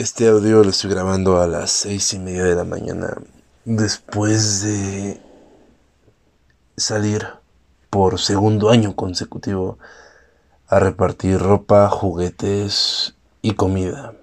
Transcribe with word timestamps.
Este 0.00 0.28
audio 0.28 0.64
lo 0.64 0.70
estoy 0.70 0.88
grabando 0.88 1.42
a 1.42 1.46
las 1.46 1.70
seis 1.70 2.14
y 2.14 2.18
media 2.18 2.44
de 2.44 2.54
la 2.54 2.64
mañana 2.64 3.18
después 3.66 4.62
de 4.62 5.20
salir 6.74 7.28
por 7.90 8.18
segundo 8.18 8.70
año 8.70 8.96
consecutivo 8.96 9.78
a 10.68 10.78
repartir 10.78 11.38
ropa, 11.38 11.86
juguetes 11.90 13.14
y 13.42 13.52
comida 13.56 14.14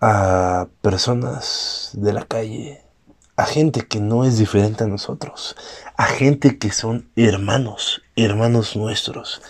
a 0.00 0.68
personas 0.80 1.90
de 1.92 2.14
la 2.14 2.24
calle, 2.24 2.80
a 3.36 3.44
gente 3.44 3.82
que 3.82 4.00
no 4.00 4.24
es 4.24 4.38
diferente 4.38 4.84
a 4.84 4.86
nosotros, 4.86 5.54
a 5.98 6.06
gente 6.06 6.56
que 6.56 6.72
son 6.72 7.10
hermanos, 7.14 8.00
hermanos 8.16 8.74
nuestros. 8.74 9.42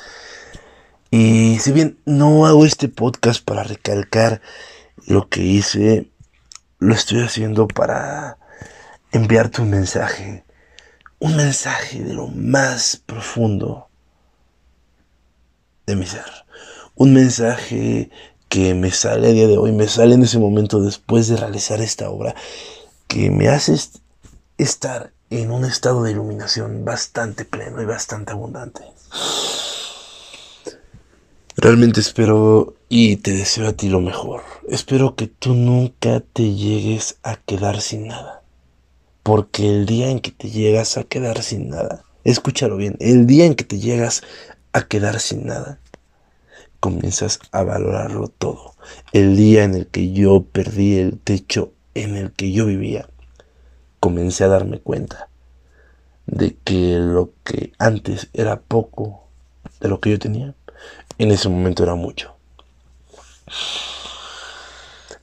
Y 1.13 1.61
si 1.61 1.71
bien 1.71 2.01
no 2.07 2.45
hago 2.45 2.67
este 2.67 2.89
podcast 2.89 3.45
para 3.45 3.63
recalcar 3.63 4.43
lo 5.07 5.29
que 5.29 5.43
hice, 5.43 6.11
lo 6.79 6.95
estoy 6.95 7.23
haciendo 7.23 7.69
para 7.69 8.39
enviarte 9.13 9.63
un 9.63 9.71
mensaje, 9.71 10.45
un 11.19 11.37
mensaje 11.37 12.03
de 12.03 12.15
lo 12.15 12.29
más 12.29 13.03
profundo 13.05 13.89
de 15.87 15.97
mi 15.97 16.07
ser, 16.07 16.25
un 16.95 17.13
mensaje 17.15 18.11
que 18.49 18.75
me 18.75 18.91
sale 18.91 19.29
a 19.29 19.33
día 19.33 19.47
de 19.47 19.59
hoy, 19.59 19.73
me 19.73 19.89
sale 19.89 20.15
en 20.15 20.23
ese 20.23 20.39
momento 20.39 20.81
después 20.81 21.29
de 21.29 21.37
realizar 21.37 21.81
esta 21.81 22.11
obra, 22.11 22.35
que 23.09 23.31
me 23.31 23.49
hace 23.49 23.77
estar 24.59 25.13
en 25.31 25.51
un 25.51 25.65
estado 25.65 26.03
de 26.03 26.11
iluminación 26.11 26.85
bastante 26.85 27.45
pleno 27.45 27.81
y 27.81 27.87
bastante 27.87 28.33
abundante. 28.33 28.83
Realmente 31.63 32.01
espero 32.01 32.75
y 32.89 33.19
te 33.19 33.31
deseo 33.31 33.69
a 33.69 33.73
ti 33.73 33.89
lo 33.89 34.01
mejor. 34.01 34.43
Espero 34.69 35.15
que 35.15 35.29
tú 35.29 35.55
nunca 35.55 36.19
te 36.19 36.55
llegues 36.55 37.21
a 37.23 37.37
quedar 37.37 37.81
sin 37.81 38.09
nada. 38.09 38.43
Porque 39.23 39.69
el 39.69 39.87
día 39.87 40.11
en 40.11 40.19
que 40.19 40.33
te 40.33 40.51
llegas 40.51 40.97
a 40.97 41.05
quedar 41.05 41.41
sin 41.45 41.69
nada, 41.69 42.03
escúchalo 42.25 42.77
bien, 42.77 42.97
el 42.99 43.29
día 43.29 43.47
en 43.47 43.55
que 43.55 43.63
te 43.63 43.79
llegas 43.79 44.23
a 44.73 44.89
quedar 44.89 45.21
sin 45.21 45.47
nada, 45.47 45.79
comienzas 46.81 47.39
a 47.53 47.63
valorarlo 47.63 48.27
todo. 48.27 48.75
El 49.13 49.37
día 49.37 49.63
en 49.63 49.75
el 49.75 49.87
que 49.87 50.11
yo 50.11 50.43
perdí 50.43 50.97
el 50.97 51.21
techo 51.21 51.73
en 51.95 52.17
el 52.17 52.33
que 52.33 52.51
yo 52.51 52.67
vivía, 52.67 53.09
comencé 54.01 54.43
a 54.43 54.49
darme 54.49 54.81
cuenta 54.81 55.29
de 56.27 56.57
que 56.65 56.97
lo 56.99 57.31
que 57.45 57.71
antes 57.79 58.31
era 58.33 58.61
poco 58.61 59.29
de 59.81 59.89
lo 59.89 60.01
que 60.01 60.11
yo 60.11 60.19
tenía, 60.19 60.57
en 61.19 61.31
ese 61.31 61.49
momento 61.49 61.83
era 61.83 61.95
mucho. 61.95 62.35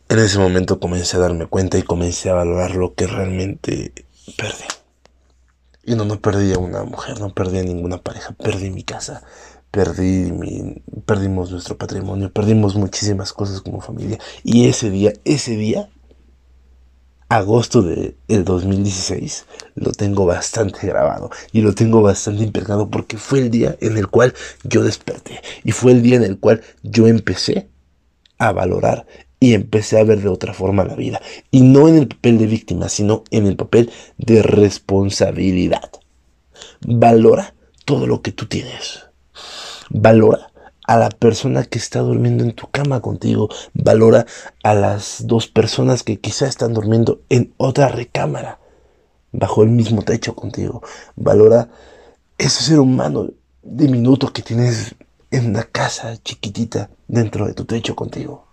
En 0.10 0.20
ese 0.20 0.40
momento 0.40 0.80
comencé 0.80 1.18
a 1.18 1.20
darme 1.20 1.46
cuenta 1.46 1.78
y 1.78 1.84
comencé 1.84 2.30
a 2.30 2.34
valorar 2.34 2.76
lo 2.76 2.94
que 2.96 3.08
realmente 3.08 3.94
perdí. 4.38 4.66
Y 5.84 5.96
no, 5.96 6.06
no 6.06 6.20
perdí 6.20 6.54
a 6.54 6.58
una 6.58 6.84
mujer, 6.84 7.20
no 7.20 7.34
perdí 7.34 7.60
a 7.60 7.64
ninguna 7.64 8.02
pareja, 8.02 8.34
perdí 8.34 8.70
mi 8.70 8.84
casa, 8.84 9.24
perdí 9.72 10.32
mi, 10.32 10.82
perdimos 11.06 11.52
nuestro 11.52 11.78
patrimonio, 11.78 12.32
perdimos 12.32 12.76
muchísimas 12.76 13.34
cosas 13.34 13.62
como 13.62 13.82
familia. 13.82 14.18
Y 14.44 14.68
ese 14.68 14.90
día, 14.90 15.14
ese 15.26 15.56
día 15.56 15.90
agosto 17.30 17.84
del 17.84 18.16
2016 18.28 19.46
lo 19.76 19.92
tengo 19.92 20.26
bastante 20.26 20.88
grabado 20.88 21.30
y 21.52 21.62
lo 21.62 21.76
tengo 21.76 22.02
bastante 22.02 22.44
impregnado 22.44 22.90
porque 22.90 23.18
fue 23.18 23.40
el 23.40 23.52
día 23.52 23.78
en 23.82 23.98
el 23.98 24.08
cual 24.08 24.34
yo 24.64 24.84
desperté 24.84 25.40
y 25.64 25.72
fue 25.72 25.92
el 25.92 26.02
día 26.02 26.18
en 26.18 26.24
el 26.24 26.40
cual 26.40 26.62
yo 26.82 27.08
empecé 27.08 27.70
a 28.40 28.52
valorar 28.52 29.06
y 29.40 29.54
empecé 29.54 30.00
a 30.00 30.04
ver 30.04 30.22
de 30.22 30.28
otra 30.28 30.54
forma 30.54 30.84
la 30.84 30.96
vida. 30.96 31.22
Y 31.52 31.62
no 31.62 31.88
en 31.88 31.98
el 31.98 32.08
papel 32.08 32.40
de 32.40 32.48
víctima 32.48 32.90
sino 32.90 33.24
en 33.30 33.46
el 33.46 33.56
papel 33.56 33.92
de 34.18 34.42
responsabilidad. 34.42 35.92
Valora 36.82 37.54
todo 37.86 38.08
lo 38.08 38.24
que 38.24 38.32
tú 38.32 38.48
tienes. 38.48 39.06
Valora 39.92 40.49
a 40.90 40.98
la 40.98 41.10
persona 41.10 41.66
que 41.66 41.78
está 41.78 42.00
durmiendo 42.00 42.44
en 42.44 42.54
tu 42.54 42.68
cama 42.72 43.00
contigo, 43.00 43.48
valora 43.76 44.26
a 44.64 44.74
las 44.74 45.28
dos 45.28 45.46
personas 45.46 46.02
que 46.02 46.20
quizá 46.20 46.48
están 46.48 46.74
durmiendo 46.74 47.22
en 47.30 47.54
otra 47.58 47.90
recámara, 47.90 48.58
bajo 49.32 49.62
el 49.62 49.70
mismo 49.70 50.02
techo 50.02 50.34
contigo, 50.34 50.82
valora 51.16 51.70
ese 52.40 52.64
ser 52.64 52.80
humano 52.80 53.30
diminuto 53.62 54.34
que 54.34 54.42
tienes 54.42 54.96
en 55.30 55.52
una 55.52 55.64
casa 55.64 56.18
chiquitita 56.24 56.90
dentro 57.08 57.46
de 57.46 57.54
tu 57.54 57.66
techo 57.66 57.96
contigo. 57.96 58.48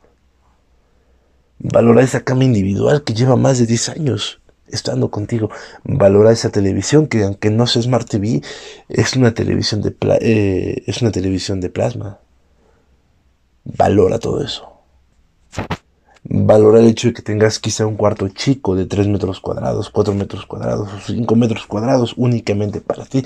Valora 1.59 2.03
esa 2.03 2.23
cama 2.23 2.45
individual 2.45 3.03
que 3.03 3.15
lleva 3.15 3.37
más 3.37 3.59
de 3.59 3.65
10 3.65 3.89
años 3.89 4.43
estando 4.69 5.11
contigo. 5.11 5.49
Valora 5.85 6.33
esa 6.33 6.51
televisión 6.51 7.07
que 7.07 7.25
aunque 7.25 7.49
no 7.49 7.67
sea 7.67 7.81
Smart 7.81 8.07
TV, 8.07 8.43
es 8.91 9.17
una 9.17 9.33
televisión 9.33 9.81
de, 9.81 9.97
eh, 10.21 10.83
es 10.87 11.01
una 11.01 11.13
televisión 11.13 11.63
de 11.63 11.71
plasma. 11.71 12.21
Valora 13.66 14.21
todo 14.21 14.44
eso. 14.44 14.72
Valora 16.22 16.78
el 16.78 16.87
hecho 16.87 17.09
de 17.09 17.15
que 17.15 17.22
tengas 17.22 17.59
quizá 17.59 17.84
un 17.87 17.97
cuarto 17.97 18.28
chico 18.28 18.77
de 18.77 18.87
3 18.87 19.09
metros 19.09 19.41
cuadrados, 19.41 19.91
4 19.91 20.15
metros 20.15 20.47
cuadrados 20.47 20.88
o 20.93 21.00
5 21.00 21.34
metros 21.37 21.66
cuadrados 21.66 22.15
únicamente 22.16 22.81
para 22.81 23.05
ti. 23.05 23.25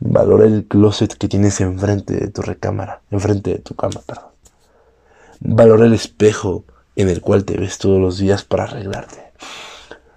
Valora 0.00 0.46
el 0.46 0.64
closet 0.66 1.14
que 1.14 1.28
tienes 1.28 1.60
enfrente 1.60 2.14
de 2.14 2.28
tu 2.28 2.40
recámara, 2.40 3.02
enfrente 3.10 3.50
de 3.50 3.58
tu 3.58 3.74
cama, 3.74 4.00
perdón. 4.06 4.30
Valora 5.40 5.84
el 5.84 5.92
espejo 5.92 6.64
en 6.96 7.10
el 7.10 7.20
cual 7.20 7.44
te 7.44 7.58
ves 7.58 7.76
todos 7.76 8.00
los 8.00 8.18
días 8.18 8.42
para 8.42 8.64
arreglarte. 8.64 9.32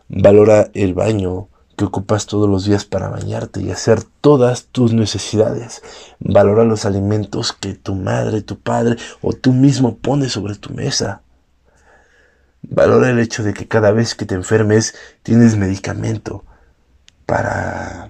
Valora 0.08 0.70
el 0.74 0.94
baño 0.94 1.50
que 1.78 1.86
ocupas 1.86 2.26
todos 2.26 2.50
los 2.50 2.66
días 2.66 2.86
para 2.86 3.08
bañarte 3.08 3.62
y 3.62 3.70
hacer 3.70 4.04
todas 4.04 4.66
tus 4.66 4.94
necesidades. 4.94 5.84
Valora 6.20 6.64
los 6.64 6.86
alimentos 6.86 7.54
que 7.54 7.76
tu 7.76 7.94
madre, 7.94 8.42
tu 8.42 8.60
padre 8.60 8.98
o 9.22 9.34
tú 9.34 9.54
mismo 9.54 9.98
pones 10.00 10.32
sobre 10.32 10.56
tu 10.56 10.74
mesa. 10.74 11.22
Valora 12.64 13.12
el 13.12 13.20
hecho 13.20 13.44
de 13.44 13.54
que 13.54 13.68
cada 13.68 13.92
vez 13.92 14.16
que 14.16 14.26
te 14.26 14.34
enfermes 14.34 14.96
tienes 15.22 15.56
medicamento 15.56 16.44
para 17.28 18.10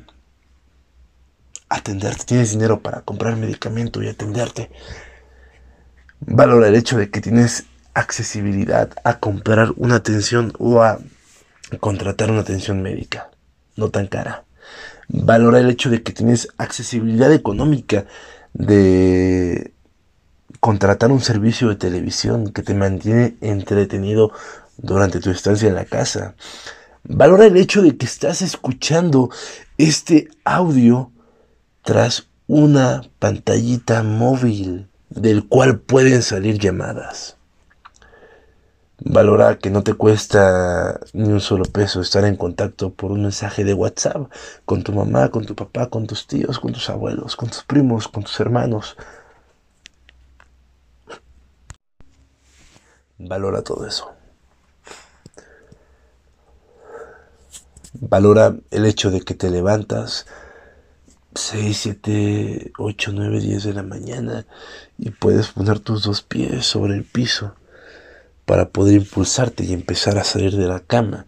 atenderte, 1.67 2.23
tienes 2.23 2.51
dinero 2.51 2.81
para 2.81 3.01
comprar 3.01 3.35
medicamento 3.35 4.01
y 4.01 4.07
atenderte. 4.07 4.71
Valora 6.21 6.69
el 6.69 6.75
hecho 6.75 6.97
de 6.97 7.09
que 7.09 7.19
tienes 7.19 7.65
accesibilidad 7.93 8.91
a 9.03 9.19
comprar 9.19 9.73
una 9.75 9.95
atención 9.95 10.53
o 10.57 10.81
a 10.81 10.99
contratar 11.81 12.31
una 12.31 12.41
atención 12.41 12.81
médica 12.81 13.29
no 13.77 13.89
tan 13.89 14.07
cara. 14.07 14.43
Valora 15.07 15.59
el 15.59 15.69
hecho 15.69 15.89
de 15.89 16.03
que 16.03 16.11
tienes 16.11 16.49
accesibilidad 16.57 17.31
económica 17.31 18.05
de 18.53 19.73
contratar 20.59 21.11
un 21.11 21.21
servicio 21.21 21.69
de 21.69 21.75
televisión 21.75 22.51
que 22.51 22.63
te 22.63 22.73
mantiene 22.73 23.37
entretenido 23.41 24.31
durante 24.77 25.19
tu 25.19 25.29
estancia 25.29 25.69
en 25.69 25.75
la 25.75 25.85
casa. 25.85 26.35
Valora 27.03 27.45
el 27.45 27.55
hecho 27.55 27.81
de 27.81 27.95
que 27.95 28.05
estás 28.05 28.41
escuchando 28.41 29.29
este 29.77 30.27
audio 30.43 31.11
tras 31.83 32.27
una 32.47 33.03
pantallita 33.19 34.03
móvil 34.03 34.87
del 35.09 35.47
cual 35.47 35.79
pueden 35.79 36.21
salir 36.21 36.59
llamadas. 36.59 37.36
Valora 38.99 39.59
que 39.59 39.69
no 39.69 39.83
te 39.83 39.93
cuesta 39.93 40.99
ni 41.13 41.29
un 41.29 41.39
solo 41.39 41.65
peso 41.65 42.01
estar 42.01 42.25
en 42.25 42.35
contacto 42.35 42.91
por 42.91 43.11
un 43.11 43.21
mensaje 43.21 43.63
de 43.63 43.75
WhatsApp 43.75 44.31
con 44.65 44.83
tu 44.83 44.91
mamá, 44.91 45.29
con 45.29 45.45
tu 45.45 45.55
papá, 45.55 45.87
con 45.87 46.07
tus 46.07 46.25
tíos, 46.25 46.59
con 46.59 46.73
tus 46.73 46.89
abuelos, 46.89 47.35
con 47.35 47.49
tus 47.49 47.63
primos, 47.63 48.07
con 48.07 48.23
tus 48.23 48.39
hermanos. 48.39 48.97
Valora 53.19 53.61
todo 53.61 53.85
eso. 53.85 54.11
Valora 57.93 58.55
el 58.71 58.85
hecho 58.85 59.11
de 59.11 59.21
que 59.21 59.35
te 59.35 59.51
levantas 59.51 60.25
6, 61.35 61.77
7, 61.77 62.71
8, 62.79 63.11
9, 63.13 63.41
10 63.41 63.63
de 63.63 63.73
la 63.73 63.83
mañana 63.83 64.47
y 64.97 65.11
puedes 65.11 65.49
poner 65.49 65.79
tus 65.79 66.03
dos 66.03 66.23
pies 66.23 66.65
sobre 66.65 66.95
el 66.95 67.03
piso 67.03 67.53
para 68.47 68.69
poder 68.69 68.95
impulsarte 68.95 69.65
y 69.65 69.73
empezar 69.73 70.17
a 70.17 70.23
salir 70.23 70.55
de 70.55 70.69
la 70.69 70.79
cama. 70.79 71.27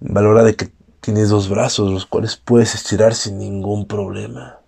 Valora 0.00 0.42
de 0.42 0.56
que 0.56 0.72
tienes 1.02 1.28
dos 1.28 1.50
brazos 1.50 1.92
los 1.92 2.06
cuales 2.06 2.38
puedes 2.38 2.74
estirar 2.74 3.14
sin 3.14 3.36
ningún 3.38 3.86
problema. 3.86 4.60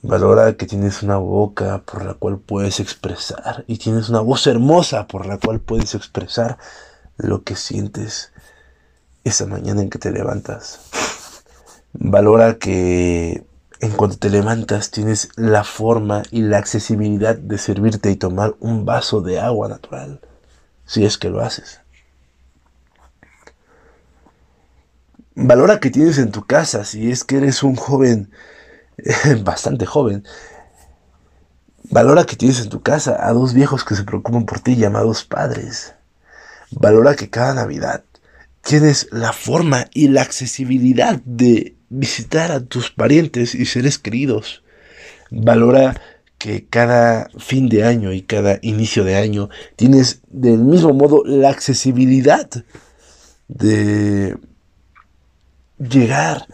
Valora 0.00 0.56
que 0.56 0.64
tienes 0.64 1.02
una 1.02 1.18
boca 1.18 1.82
por 1.84 2.06
la 2.06 2.14
cual 2.14 2.38
puedes 2.38 2.80
expresar 2.80 3.64
y 3.66 3.76
tienes 3.76 4.08
una 4.08 4.20
voz 4.20 4.46
hermosa 4.46 5.06
por 5.06 5.26
la 5.26 5.36
cual 5.36 5.60
puedes 5.60 5.94
expresar 5.94 6.56
lo 7.18 7.44
que 7.44 7.54
sientes 7.54 8.32
esa 9.24 9.44
mañana 9.44 9.82
en 9.82 9.90
que 9.90 9.98
te 9.98 10.10
levantas. 10.10 10.80
Valora 11.92 12.56
que 12.58 13.44
en 13.84 13.90
cuanto 13.90 14.16
te 14.16 14.30
levantas 14.30 14.90
tienes 14.90 15.28
la 15.36 15.62
forma 15.62 16.22
y 16.30 16.40
la 16.40 16.56
accesibilidad 16.56 17.36
de 17.36 17.58
servirte 17.58 18.10
y 18.10 18.16
tomar 18.16 18.54
un 18.58 18.86
vaso 18.86 19.20
de 19.20 19.38
agua 19.38 19.68
natural, 19.68 20.22
si 20.86 21.04
es 21.04 21.18
que 21.18 21.28
lo 21.28 21.42
haces. 21.42 21.80
Valora 25.34 25.80
que 25.80 25.90
tienes 25.90 26.16
en 26.16 26.32
tu 26.32 26.46
casa, 26.46 26.86
si 26.86 27.10
es 27.10 27.24
que 27.24 27.36
eres 27.36 27.62
un 27.62 27.76
joven, 27.76 28.30
bastante 29.44 29.84
joven. 29.84 30.24
Valora 31.90 32.24
que 32.24 32.36
tienes 32.36 32.60
en 32.60 32.70
tu 32.70 32.80
casa 32.80 33.28
a 33.28 33.34
dos 33.34 33.52
viejos 33.52 33.84
que 33.84 33.96
se 33.96 34.04
preocupan 34.04 34.46
por 34.46 34.60
ti 34.60 34.76
llamados 34.76 35.24
padres. 35.24 35.94
Valora 36.70 37.16
que 37.16 37.28
cada 37.28 37.52
Navidad 37.52 38.02
tienes 38.62 39.08
la 39.10 39.34
forma 39.34 39.88
y 39.92 40.08
la 40.08 40.22
accesibilidad 40.22 41.20
de 41.26 41.76
visitar 41.96 42.50
a 42.50 42.60
tus 42.60 42.90
parientes 42.90 43.54
y 43.54 43.66
seres 43.66 43.98
queridos. 43.98 44.62
Valora 45.30 46.00
que 46.38 46.66
cada 46.66 47.30
fin 47.38 47.68
de 47.68 47.84
año 47.84 48.12
y 48.12 48.22
cada 48.22 48.58
inicio 48.62 49.04
de 49.04 49.16
año 49.16 49.48
tienes 49.76 50.20
del 50.28 50.58
mismo 50.58 50.92
modo 50.92 51.22
la 51.24 51.50
accesibilidad 51.50 52.50
de 53.48 54.36
llegar 55.78 56.46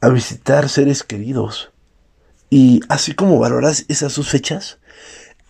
a 0.00 0.08
visitar 0.08 0.68
seres 0.68 1.02
queridos. 1.02 1.70
Y 2.50 2.80
así 2.88 3.14
como 3.14 3.38
valoras 3.38 3.84
esas 3.88 4.16
dos 4.16 4.28
fechas, 4.28 4.78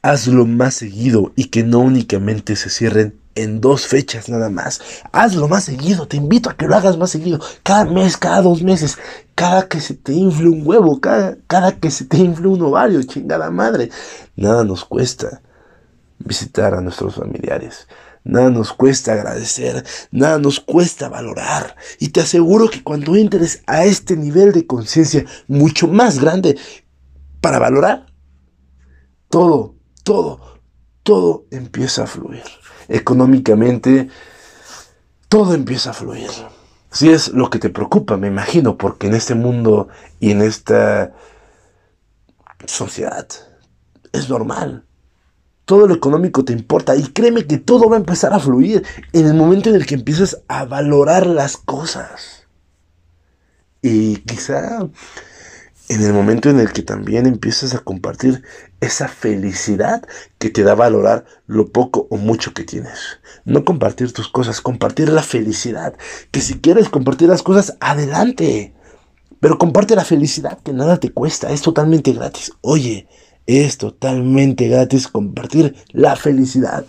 hazlo 0.02 0.46
más 0.46 0.74
seguido 0.74 1.32
y 1.36 1.46
que 1.46 1.62
no 1.62 1.78
únicamente 1.78 2.56
se 2.56 2.70
cierren 2.70 3.21
en 3.34 3.60
dos 3.60 3.86
fechas 3.86 4.28
nada 4.28 4.50
más. 4.50 4.80
Hazlo 5.12 5.48
más 5.48 5.64
seguido, 5.64 6.06
te 6.06 6.16
invito 6.16 6.50
a 6.50 6.56
que 6.56 6.66
lo 6.66 6.76
hagas 6.76 6.96
más 6.96 7.10
seguido. 7.10 7.40
Cada 7.62 7.84
mes, 7.84 8.16
cada 8.16 8.42
dos 8.42 8.62
meses, 8.62 8.98
cada 9.34 9.68
que 9.68 9.80
se 9.80 9.94
te 9.94 10.12
infle 10.12 10.48
un 10.48 10.66
huevo, 10.66 11.00
cada, 11.00 11.36
cada 11.46 11.72
que 11.72 11.90
se 11.90 12.04
te 12.04 12.18
infle 12.18 12.48
un 12.48 12.62
ovario, 12.62 13.02
chingada 13.02 13.50
madre. 13.50 13.90
Nada 14.36 14.64
nos 14.64 14.84
cuesta 14.84 15.42
visitar 16.18 16.74
a 16.74 16.80
nuestros 16.80 17.14
familiares. 17.14 17.86
Nada 18.24 18.50
nos 18.50 18.72
cuesta 18.72 19.14
agradecer, 19.14 19.84
nada 20.12 20.38
nos 20.38 20.60
cuesta 20.60 21.08
valorar. 21.08 21.74
Y 21.98 22.10
te 22.10 22.20
aseguro 22.20 22.70
que 22.70 22.82
cuando 22.82 23.16
entres 23.16 23.62
a 23.66 23.84
este 23.84 24.16
nivel 24.16 24.52
de 24.52 24.66
conciencia 24.66 25.24
mucho 25.48 25.88
más 25.88 26.20
grande 26.20 26.56
para 27.40 27.58
valorar, 27.58 28.06
todo, 29.28 29.74
todo, 30.04 30.60
todo 31.02 31.46
empieza 31.50 32.04
a 32.04 32.06
fluir. 32.06 32.44
Económicamente, 32.92 34.08
todo 35.28 35.54
empieza 35.54 35.90
a 35.90 35.94
fluir. 35.94 36.30
Si 36.90 37.10
es 37.10 37.28
lo 37.28 37.48
que 37.50 37.58
te 37.58 37.70
preocupa, 37.70 38.16
me 38.16 38.28
imagino, 38.28 38.76
porque 38.76 39.06
en 39.06 39.14
este 39.14 39.34
mundo 39.34 39.88
y 40.20 40.30
en 40.30 40.42
esta 40.42 41.12
sociedad 42.66 43.26
es 44.12 44.28
normal 44.28 44.84
todo 45.64 45.86
lo 45.86 45.94
económico 45.94 46.44
te 46.44 46.52
importa 46.52 46.96
y 46.96 47.04
créeme 47.04 47.46
que 47.46 47.58
todo 47.58 47.88
va 47.88 47.96
a 47.96 48.00
empezar 48.00 48.32
a 48.32 48.40
fluir 48.40 48.84
en 49.12 49.26
el 49.26 49.34
momento 49.34 49.70
en 49.70 49.76
el 49.76 49.86
que 49.86 49.94
empiezas 49.94 50.42
a 50.48 50.64
valorar 50.64 51.26
las 51.26 51.56
cosas. 51.56 52.46
Y 53.80 54.18
quizá 54.18 54.88
en 55.88 56.02
el 56.02 56.12
momento 56.12 56.48
en 56.48 56.60
el 56.60 56.72
que 56.72 56.82
también 56.82 57.26
empiezas 57.26 57.74
a 57.74 57.80
compartir 57.80 58.42
esa 58.80 59.08
felicidad 59.08 60.02
que 60.38 60.50
te 60.50 60.62
da 60.62 60.74
valorar 60.74 61.24
lo 61.46 61.68
poco 61.68 62.06
o 62.10 62.16
mucho 62.16 62.54
que 62.54 62.64
tienes. 62.64 62.98
No 63.44 63.64
compartir 63.64 64.12
tus 64.12 64.28
cosas, 64.28 64.60
compartir 64.60 65.08
la 65.08 65.22
felicidad. 65.22 65.94
Que 66.30 66.40
si 66.40 66.60
quieres 66.60 66.88
compartir 66.88 67.28
las 67.28 67.42
cosas, 67.42 67.76
adelante. 67.80 68.74
Pero 69.40 69.58
comparte 69.58 69.96
la 69.96 70.04
felicidad 70.04 70.58
que 70.62 70.72
nada 70.72 70.98
te 70.98 71.10
cuesta, 71.10 71.50
es 71.50 71.62
totalmente 71.62 72.12
gratis. 72.12 72.52
Oye, 72.60 73.08
es 73.46 73.76
totalmente 73.76 74.68
gratis 74.68 75.08
compartir 75.08 75.74
la 75.90 76.14
felicidad. 76.16 76.84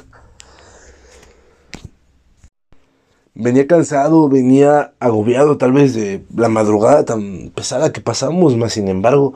Venía 3.43 3.67
cansado, 3.67 4.29
venía 4.29 4.93
agobiado 5.01 5.57
tal 5.57 5.73
vez 5.73 5.93
de 5.93 6.23
la 6.33 6.47
madrugada 6.47 7.03
tan 7.03 7.51
pesada 7.53 7.91
que 7.91 7.99
pasamos, 7.99 8.55
más 8.55 8.71
sin 8.71 8.87
embargo, 8.87 9.33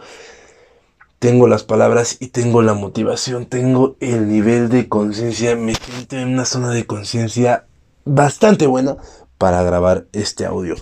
tengo 1.19 1.49
las 1.49 1.65
palabras 1.65 2.15
y 2.21 2.27
tengo 2.27 2.61
la 2.61 2.73
motivación, 2.73 3.47
tengo 3.47 3.97
el 3.99 4.29
nivel 4.29 4.69
de 4.69 4.87
conciencia, 4.87 5.57
me 5.57 5.75
siento 5.75 6.15
en 6.15 6.29
una 6.29 6.45
zona 6.45 6.69
de 6.71 6.85
conciencia 6.85 7.65
bastante 8.05 8.65
buena 8.65 8.95
para 9.37 9.61
grabar 9.63 10.05
este 10.13 10.45
audio 10.45 10.75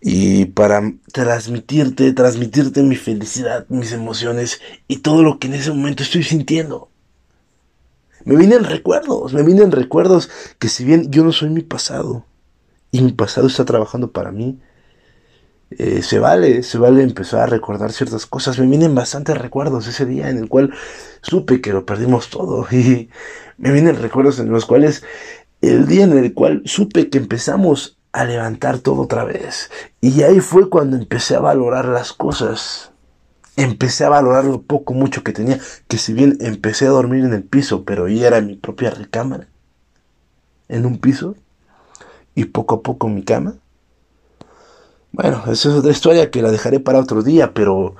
y 0.00 0.46
para 0.46 0.82
transmitirte, 1.12 2.12
transmitirte 2.12 2.82
mi 2.82 2.96
felicidad, 2.96 3.64
mis 3.68 3.92
emociones 3.92 4.60
y 4.88 4.96
todo 4.96 5.22
lo 5.22 5.38
que 5.38 5.46
en 5.46 5.54
ese 5.54 5.70
momento 5.70 6.02
estoy 6.02 6.24
sintiendo. 6.24 6.88
Me 8.24 8.34
vienen 8.34 8.64
recuerdos, 8.64 9.34
me 9.34 9.44
vienen 9.44 9.70
recuerdos 9.70 10.30
que 10.58 10.68
si 10.68 10.84
bien 10.84 11.12
yo 11.12 11.22
no 11.22 11.30
soy 11.30 11.50
mi 11.50 11.62
pasado 11.62 12.24
y 12.92 13.02
mi 13.02 13.12
pasado 13.12 13.48
está 13.48 13.64
trabajando 13.64 14.12
para 14.12 14.30
mí, 14.30 14.60
eh, 15.78 16.02
se 16.02 16.18
vale, 16.18 16.62
se 16.62 16.78
vale 16.78 17.02
empezar 17.02 17.40
a 17.40 17.46
recordar 17.46 17.92
ciertas 17.92 18.26
cosas. 18.26 18.58
Me 18.58 18.66
vienen 18.66 18.94
bastantes 18.94 19.36
recuerdos 19.38 19.86
ese 19.86 20.06
día 20.06 20.28
en 20.28 20.38
el 20.38 20.48
cual 20.48 20.72
supe 21.22 21.60
que 21.60 21.72
lo 21.72 21.86
perdimos 21.86 22.28
todo 22.28 22.66
y 22.70 23.08
me 23.58 23.72
vienen 23.72 23.96
recuerdos 23.96 24.38
en 24.38 24.50
los 24.50 24.66
cuales 24.66 25.02
el 25.60 25.86
día 25.86 26.04
en 26.04 26.16
el 26.18 26.34
cual 26.34 26.62
supe 26.66 27.08
que 27.08 27.18
empezamos 27.18 27.98
a 28.12 28.24
levantar 28.24 28.78
todo 28.78 29.02
otra 29.02 29.24
vez. 29.24 29.70
Y 30.00 30.22
ahí 30.22 30.40
fue 30.40 30.68
cuando 30.68 30.96
empecé 30.96 31.34
a 31.34 31.40
valorar 31.40 31.86
las 31.86 32.12
cosas. 32.12 32.92
Empecé 33.56 34.04
a 34.04 34.08
valorar 34.08 34.44
lo 34.44 34.62
poco, 34.62 34.94
mucho 34.94 35.22
que 35.22 35.32
tenía. 35.32 35.58
Que 35.88 35.98
si 35.98 36.12
bien 36.12 36.36
empecé 36.40 36.86
a 36.86 36.90
dormir 36.90 37.24
en 37.24 37.32
el 37.32 37.44
piso, 37.44 37.84
pero 37.84 38.08
ya 38.08 38.26
era 38.28 38.40
mi 38.40 38.56
propia 38.56 38.90
recámara. 38.90 39.48
En 40.68 40.84
un 40.86 40.98
piso. 40.98 41.36
Y 42.34 42.46
poco 42.46 42.76
a 42.76 42.82
poco 42.82 43.08
mi 43.08 43.22
cama. 43.22 43.54
Bueno, 45.12 45.42
esa 45.44 45.68
es 45.68 45.74
otra 45.74 45.90
historia 45.90 46.30
que 46.30 46.42
la 46.42 46.50
dejaré 46.50 46.80
para 46.80 46.98
otro 46.98 47.22
día, 47.22 47.52
pero 47.52 47.96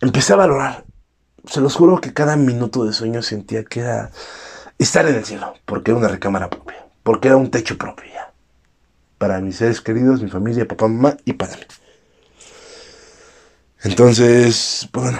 empecé 0.00 0.32
a 0.32 0.36
valorar. 0.36 0.84
Se 1.46 1.60
los 1.60 1.76
juro 1.76 2.00
que 2.00 2.12
cada 2.12 2.36
minuto 2.36 2.84
de 2.84 2.92
sueño 2.92 3.22
sentía 3.22 3.64
que 3.64 3.80
era 3.80 4.10
estar 4.78 5.06
en 5.06 5.14
el 5.14 5.24
cielo, 5.24 5.54
porque 5.64 5.92
era 5.92 5.98
una 5.98 6.08
recámara 6.08 6.50
propia, 6.50 6.86
porque 7.02 7.28
era 7.28 7.36
un 7.36 7.50
techo 7.50 7.78
propio 7.78 8.04
para 9.24 9.40
mis 9.40 9.56
seres 9.56 9.80
queridos, 9.80 10.22
mi 10.22 10.28
familia, 10.28 10.68
papá, 10.68 10.86
mamá 10.86 11.16
y 11.24 11.32
para 11.32 11.56
mí. 11.56 11.62
Entonces, 13.82 14.86
bueno, 14.92 15.18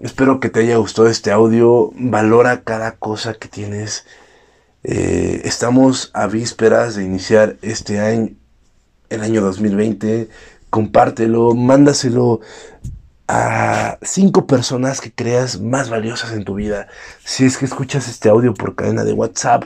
espero 0.00 0.40
que 0.40 0.48
te 0.48 0.60
haya 0.60 0.78
gustado 0.78 1.08
este 1.08 1.30
audio. 1.30 1.90
Valora 1.94 2.62
cada 2.62 2.92
cosa 2.92 3.34
que 3.34 3.48
tienes. 3.48 4.06
Eh, 4.84 5.42
estamos 5.44 6.10
a 6.12 6.26
vísperas 6.26 6.96
de 6.96 7.04
iniciar 7.04 7.56
este 7.62 8.00
año, 8.00 8.30
el 9.10 9.22
año 9.22 9.40
2020. 9.42 10.28
Compártelo, 10.70 11.54
mándaselo 11.54 12.40
a 13.28 13.98
cinco 14.02 14.46
personas 14.46 15.00
que 15.00 15.12
creas 15.12 15.60
más 15.60 15.90
valiosas 15.90 16.32
en 16.32 16.44
tu 16.44 16.54
vida. 16.54 16.88
Si 17.24 17.44
es 17.44 17.56
que 17.56 17.66
escuchas 17.66 18.08
este 18.08 18.28
audio 18.28 18.54
por 18.54 18.74
cadena 18.74 19.04
de 19.04 19.12
WhatsApp, 19.12 19.64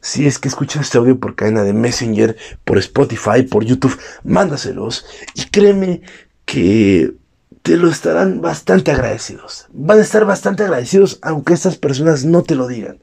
si 0.00 0.26
es 0.26 0.38
que 0.38 0.48
escuchas 0.48 0.82
este 0.82 0.98
audio 0.98 1.18
por 1.18 1.34
cadena 1.34 1.62
de 1.62 1.72
Messenger, 1.72 2.36
por 2.64 2.78
Spotify, 2.78 3.42
por 3.42 3.64
YouTube, 3.64 3.98
mándaselos 4.22 5.06
y 5.34 5.46
créeme 5.46 6.02
que 6.44 7.14
te 7.62 7.76
lo 7.76 7.90
estarán 7.90 8.40
bastante 8.40 8.92
agradecidos. 8.92 9.66
Van 9.72 9.98
a 9.98 10.02
estar 10.02 10.24
bastante 10.24 10.62
agradecidos 10.62 11.18
aunque 11.22 11.54
estas 11.54 11.76
personas 11.76 12.24
no 12.24 12.42
te 12.42 12.54
lo 12.54 12.66
digan. 12.66 13.02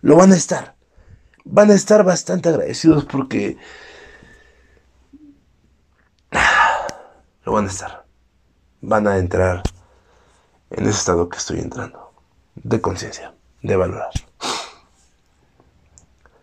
Lo 0.00 0.16
van 0.16 0.32
a 0.32 0.36
estar. 0.36 0.79
Van 1.44 1.70
a 1.70 1.74
estar 1.74 2.04
bastante 2.04 2.48
agradecidos 2.48 3.04
porque... 3.04 3.56
Lo 7.44 7.52
van 7.52 7.66
a 7.66 7.68
estar. 7.68 8.04
Van 8.80 9.06
a 9.06 9.18
entrar 9.18 9.62
en 10.70 10.84
ese 10.84 10.98
estado 10.98 11.28
que 11.28 11.38
estoy 11.38 11.60
entrando. 11.60 12.12
De 12.54 12.80
conciencia. 12.80 13.34
De 13.62 13.76
valorar. 13.76 14.10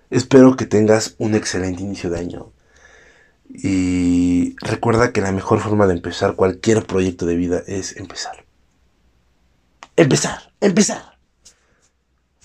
Espero 0.09 0.55
que 0.55 0.65
tengas 0.65 1.15
un 1.17 1.35
excelente 1.35 1.83
inicio 1.83 2.09
de 2.09 2.19
año. 2.19 2.51
Y 3.49 4.55
recuerda 4.59 5.11
que 5.11 5.21
la 5.21 5.31
mejor 5.31 5.59
forma 5.59 5.87
de 5.87 5.93
empezar 5.93 6.35
cualquier 6.35 6.85
proyecto 6.85 7.25
de 7.25 7.35
vida 7.35 7.61
es 7.65 7.97
empezar. 7.97 8.45
Empezar, 9.95 10.53
empezar. 10.61 11.16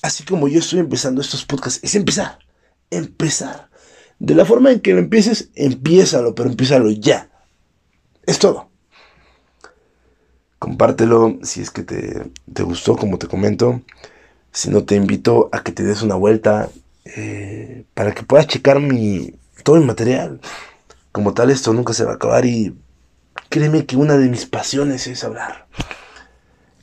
Así 0.02 0.24
como 0.24 0.48
yo 0.48 0.58
estoy 0.58 0.80
empezando 0.80 1.20
estos 1.20 1.44
podcasts, 1.44 1.80
es 1.82 1.94
empezar. 1.94 2.40
Empezar. 2.90 3.70
De 4.18 4.34
la 4.34 4.44
forma 4.44 4.72
en 4.72 4.80
que 4.80 4.92
lo 4.92 4.98
empieces, 4.98 5.50
empiézalo, 5.54 6.34
pero 6.34 6.50
empiézalo 6.50 6.90
ya. 6.90 7.30
Es 8.26 8.40
todo. 8.40 8.68
Compártelo 10.58 11.38
si 11.42 11.62
es 11.62 11.70
que 11.70 11.84
te, 11.84 12.30
te 12.52 12.62
gustó, 12.64 12.96
como 12.96 13.18
te 13.18 13.28
comento. 13.28 13.80
Si 14.50 14.70
no, 14.70 14.84
te 14.84 14.96
invito 14.96 15.48
a 15.52 15.62
que 15.62 15.72
te 15.72 15.84
des 15.84 16.02
una 16.02 16.16
vuelta 16.16 16.68
eh, 17.04 17.84
para 17.94 18.12
que 18.12 18.22
puedas 18.22 18.46
checar 18.48 18.80
mi, 18.80 19.34
todo 19.62 19.76
mi 19.76 19.86
material. 19.86 20.40
Como 21.12 21.32
tal, 21.32 21.50
esto 21.50 21.72
nunca 21.72 21.92
se 21.92 22.04
va 22.04 22.12
a 22.12 22.14
acabar 22.16 22.44
y 22.44 22.76
créeme 23.48 23.86
que 23.86 23.96
una 23.96 24.16
de 24.16 24.28
mis 24.28 24.46
pasiones 24.46 25.06
es 25.06 25.22
hablar. 25.24 25.66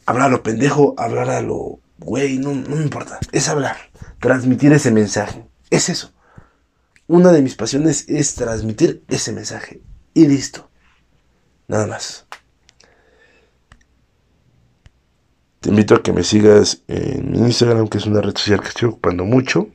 hablar 0.06 0.28
a 0.28 0.32
lo 0.32 0.44
pendejo, 0.44 0.96
hablar 0.98 1.30
a 1.30 1.42
lo 1.42 1.80
güey, 2.00 2.38
no, 2.38 2.54
no 2.54 2.76
me 2.76 2.84
importa. 2.84 3.20
Es 3.32 3.50
hablar, 3.50 3.78
transmitir 4.20 4.74
ese 4.74 4.92
mensaje. 4.92 5.46
Es 5.70 5.90
eso. 5.90 6.12
Una 7.08 7.32
de 7.32 7.42
mis 7.42 7.56
pasiones 7.56 8.06
es 8.08 8.36
transmitir 8.36 9.04
ese 9.08 9.32
mensaje. 9.32 9.82
Y 10.14 10.28
listo. 10.28 10.70
Nada 11.68 11.88
más. 11.88 12.26
Te 15.60 15.70
invito 15.70 15.96
a 15.96 16.04
que 16.04 16.14
me 16.14 16.24
sigas 16.24 16.84
en 16.88 17.36
Instagram, 17.36 17.88
que 17.88 17.98
es 17.98 18.06
una 18.06 18.22
red 18.22 18.36
social 18.36 18.62
que 18.62 18.70
estoy 18.70 18.90
ocupando 18.90 19.26
mucho. 19.26 19.68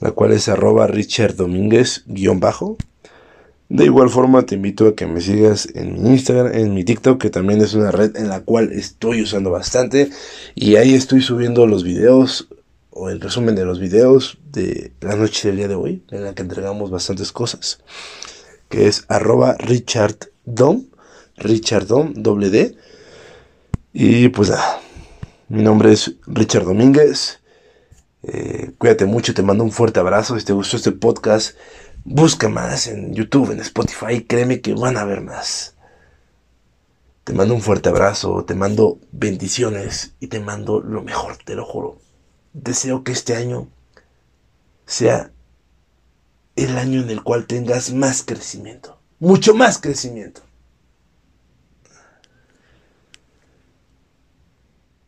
La 0.00 0.12
cual 0.12 0.32
es 0.32 0.48
arroba 0.48 0.86
Richard 0.86 1.36
Domínguez 1.36 2.04
bajo. 2.06 2.78
De 3.70 3.84
igual 3.84 4.10
forma 4.10 4.42
te 4.42 4.56
invito 4.56 4.88
a 4.88 4.96
que 4.96 5.06
me 5.06 5.20
sigas 5.20 5.68
en 5.74 6.02
mi 6.02 6.10
Instagram, 6.10 6.52
en 6.54 6.74
mi 6.74 6.82
TikTok, 6.82 7.20
que 7.20 7.30
también 7.30 7.60
es 7.62 7.72
una 7.74 7.92
red 7.92 8.16
en 8.16 8.28
la 8.28 8.40
cual 8.40 8.72
estoy 8.72 9.22
usando 9.22 9.52
bastante. 9.52 10.10
Y 10.56 10.74
ahí 10.74 10.92
estoy 10.92 11.22
subiendo 11.22 11.68
los 11.68 11.84
videos 11.84 12.48
o 12.90 13.10
el 13.10 13.20
resumen 13.20 13.54
de 13.54 13.64
los 13.64 13.78
videos 13.78 14.38
de 14.50 14.90
la 15.00 15.14
noche 15.14 15.46
del 15.46 15.58
día 15.58 15.68
de 15.68 15.76
hoy, 15.76 16.02
en 16.10 16.24
la 16.24 16.34
que 16.34 16.42
entregamos 16.42 16.90
bastantes 16.90 17.30
cosas. 17.30 17.78
Que 18.68 18.88
es 18.88 19.04
arroba 19.06 19.54
Richard 19.60 20.16
Dom, 20.44 20.86
Richard 21.36 21.86
Dom. 21.86 22.12
Y 23.92 24.28
pues 24.30 24.50
nada, 24.50 24.80
mi 25.48 25.62
nombre 25.62 25.92
es 25.92 26.16
Richard 26.26 26.64
Domínguez. 26.64 27.38
Eh, 28.24 28.72
cuídate 28.78 29.06
mucho, 29.06 29.32
te 29.32 29.44
mando 29.44 29.62
un 29.62 29.70
fuerte 29.70 30.00
abrazo. 30.00 30.36
Si 30.36 30.44
te 30.44 30.52
gustó 30.52 30.76
este 30.76 30.90
podcast, 30.90 31.54
Busca 32.04 32.48
más 32.48 32.86
en 32.86 33.14
YouTube, 33.14 33.52
en 33.52 33.60
Spotify, 33.60 34.24
créeme 34.24 34.60
que 34.60 34.74
van 34.74 34.96
a 34.96 35.04
ver 35.04 35.20
más. 35.20 35.76
Te 37.24 37.34
mando 37.34 37.54
un 37.54 37.60
fuerte 37.60 37.88
abrazo, 37.90 38.44
te 38.44 38.54
mando 38.54 38.98
bendiciones 39.12 40.14
y 40.18 40.28
te 40.28 40.40
mando 40.40 40.80
lo 40.80 41.02
mejor, 41.02 41.36
te 41.36 41.54
lo 41.54 41.64
juro. 41.64 41.98
Deseo 42.52 43.04
que 43.04 43.12
este 43.12 43.36
año 43.36 43.68
sea 44.86 45.30
el 46.56 46.76
año 46.78 47.00
en 47.02 47.10
el 47.10 47.22
cual 47.22 47.46
tengas 47.46 47.92
más 47.92 48.22
crecimiento, 48.22 49.00
mucho 49.18 49.54
más 49.54 49.78
crecimiento. 49.78 50.42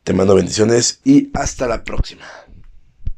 Te 0.05 0.13
mando 0.13 0.35
bendiciones 0.35 1.01
y 1.05 1.31
hasta 1.35 1.67
la 1.67 1.85
próxima. 1.85 2.25